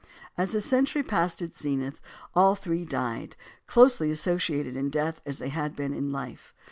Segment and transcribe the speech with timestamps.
[0.35, 2.01] As the century passed its zenith
[2.33, 3.35] all three died,
[3.67, 6.55] closely associated in death as they had been in life.